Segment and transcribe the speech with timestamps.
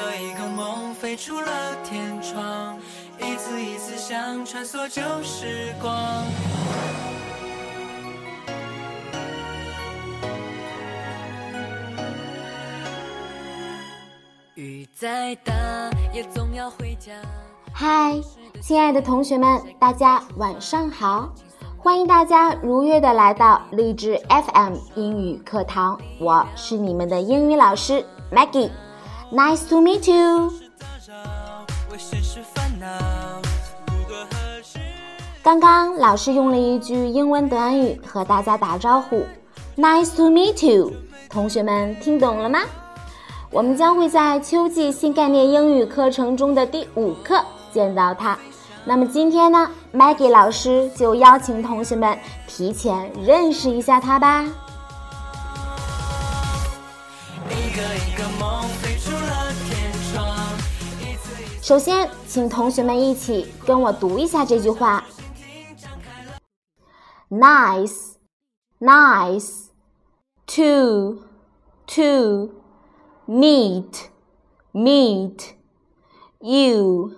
[0.00, 2.78] 个一个梦飞出了天窗，
[3.18, 6.24] 一次一次想穿梭旧时光。
[14.54, 15.52] 雨再大
[16.14, 17.12] 也总要回家。
[17.72, 18.18] 嗨，
[18.62, 21.30] 亲爱的同学们，大家晚上好！
[21.78, 28.04] 欢迎大家如约的来到励志 FM 英语课堂，我是你们的英语老师
[29.32, 30.52] Maggie，Nice to meet you。
[35.42, 39.24] 刚刚老师用了一句英文短语和大家打招呼
[39.76, 40.92] ，Nice to meet you，
[41.28, 42.60] 同学们听懂了吗？
[43.50, 48.38] 我们将会在秋季新概念英语课程中的第五课见到它。
[48.84, 54.44] 那么今天呢，Maggie 老师就邀请同学们提前认识一下它吧。
[61.70, 65.04] 首先，请同学们一起跟我读一下这句话
[67.30, 68.14] ：Nice,
[68.80, 69.66] nice,
[70.48, 71.22] to,
[71.86, 72.50] to。
[73.28, 74.08] meet,
[74.74, 75.54] meet,
[76.40, 77.14] you,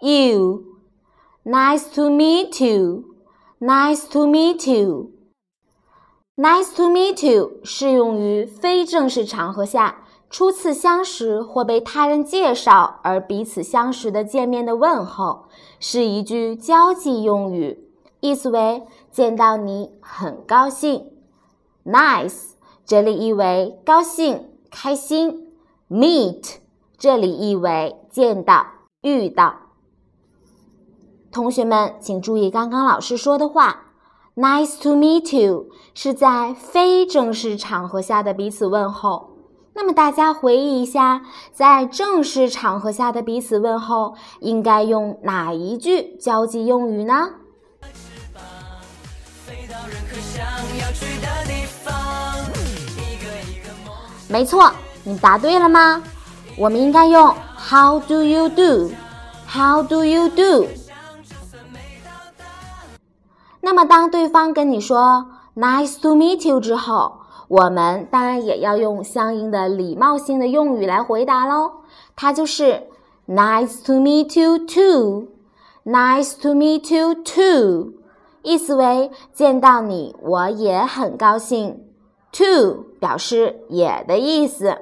[0.00, 0.64] you.
[1.44, 3.04] Nice to meet you,
[3.60, 5.10] nice to meet you.
[6.34, 15.46] Nice to meet you 适用于非正式场合下初次相识或被他人介绍而彼此相识的见面的问候，
[15.78, 17.88] 是一句交际用语，
[18.20, 21.06] 意思为见到你很高兴。
[21.84, 22.50] Nice
[22.84, 24.50] 这里意为高兴。
[24.68, 25.52] 开心
[25.88, 26.56] ，meet
[26.98, 28.66] 这里意为见到、
[29.00, 29.54] 遇到。
[31.30, 33.92] 同学们，请注意刚刚老师说的话
[34.34, 39.35] ，Nice to meet you 是在非正式场合下的彼此问候。
[39.78, 41.20] 那么大家回忆一下，
[41.52, 47.28] 在正式场合下的彼此问候应该用哪一句交际用语呢？
[54.28, 54.72] 没错，
[55.04, 56.02] 你答对了吗？
[56.56, 58.90] 我们应该用 How do you do?
[59.46, 60.68] How do you do?
[63.60, 71.70] 那么当对方跟你说 Nice to meet you 之后，我们当然也要用相应的礼貌性的用语来回答喽。
[72.14, 72.82] 它就是
[73.28, 75.28] Nice to meet you too.
[75.84, 77.92] Nice to meet you too.
[78.42, 81.82] 意思为见到你我也很高兴。
[82.32, 84.76] To 表示也的意思，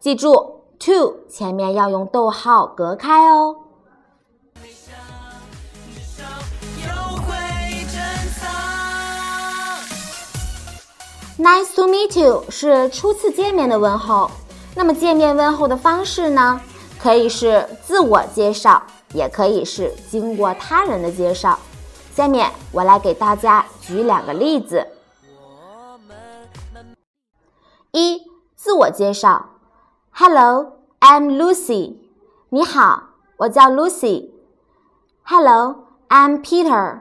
[0.00, 0.32] 记住
[0.80, 3.56] to 前面要用逗号隔开哦。
[11.42, 14.30] Nice to meet you 是初次见面的问候。
[14.76, 16.60] 那么见面问候的方式呢？
[17.00, 18.80] 可以是自我介绍，
[19.12, 21.58] 也可以是经过他人的介绍。
[22.14, 24.86] 下面我来给大家举两个例子。
[27.90, 28.22] 一、
[28.54, 29.46] 自我介绍
[30.12, 31.96] ：Hello，I'm Lucy。
[32.50, 33.02] 你好，
[33.38, 34.30] 我叫 Lucy。
[35.24, 37.00] Hello，I'm Peter。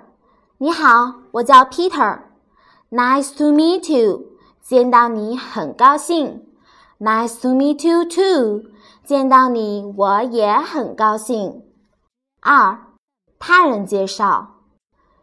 [0.58, 2.22] 你好，我叫 Peter。
[2.90, 4.31] Nice to meet you。
[4.62, 6.46] 见到你很高兴。
[7.00, 8.70] Nice to meet you too。
[9.04, 11.64] 见到你我也很高兴。
[12.40, 12.80] 二、
[13.40, 14.62] 他人介绍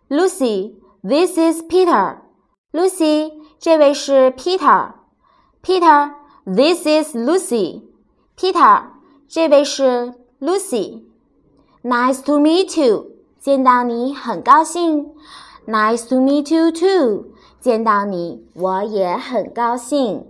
[0.09, 2.19] ：Lucy，this is Peter。
[2.73, 4.93] Lucy，这位是 Peter。
[5.63, 7.83] Peter, this is Lucy.
[8.37, 8.83] Peter，
[9.29, 11.05] 这位是 Lucy。
[11.83, 15.15] Nice to meet you，见到你很高兴。
[15.67, 20.25] Nice to meet you too，见到你我也很高兴。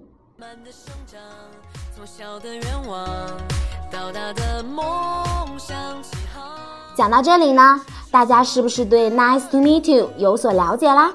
[6.97, 7.81] 讲到这里呢，
[8.11, 11.13] 大家是不是对 Nice to meet you 有所了解啦？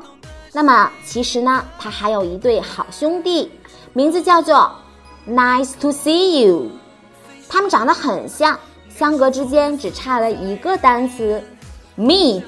[0.54, 3.52] 那么其实呢，他还有一对好兄弟。
[3.94, 4.72] 名字叫做
[5.28, 6.70] Nice to see you，
[7.50, 8.60] 他们长得很像，
[8.90, 11.44] 相隔之间只差了一个单词
[11.98, 12.44] meet，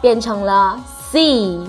[0.00, 0.80] 变成了。
[1.10, 1.66] see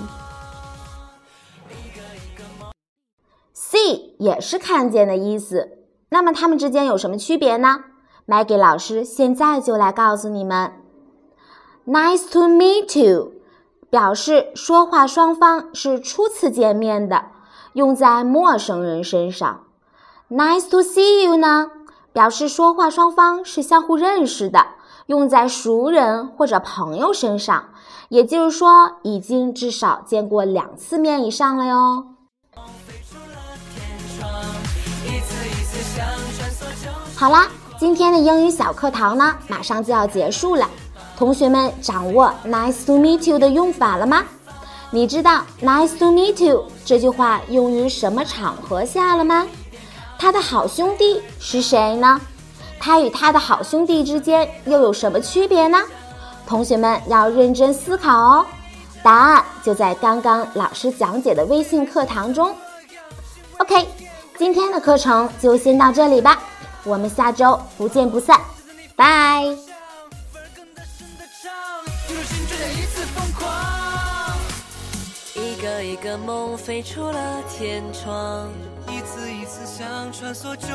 [4.22, 5.78] 也是看见的意思。
[6.10, 7.80] 那么它们之间有什么区别呢
[8.28, 10.72] ？Maggie 老师现在就来告诉你们。
[11.84, 13.32] Nice to meet you
[13.90, 17.26] 表示说话双方是初次见面的。
[17.72, 19.64] 用在陌生人身上
[20.30, 21.70] ，Nice to see you 呢，
[22.12, 24.66] 表示说话双方是相互认识的，
[25.06, 27.70] 用在熟人或者朋友身上，
[28.10, 32.11] 也就是说已经至少见过两次面以上了哟。
[37.22, 37.46] 好啦，
[37.78, 40.68] 今天的英语小课堂呢，马上就要结束了。
[41.16, 44.24] 同学们掌握 “nice to meet you” 的用法了吗？
[44.90, 49.46] 你知道 “nice to meet you” 这句话用于什么场合下了吗？
[50.18, 52.20] 他的好兄弟是谁呢？
[52.80, 55.78] 他与他的好兄弟之间又有什么区别呢？
[56.44, 58.44] 同学们要认真思考哦。
[59.00, 62.52] 答案就在刚刚老师讲解的微信课堂中。
[63.58, 63.86] OK，
[64.36, 66.36] 今天的课程就先到这里吧，
[66.84, 68.40] 我们下周不见不散，
[68.96, 69.44] 拜。
[75.34, 78.48] 一个一个梦飞出了天窗，
[78.88, 80.74] 一次一次想穿梭就。